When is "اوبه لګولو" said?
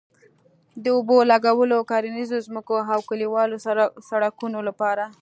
0.97-1.79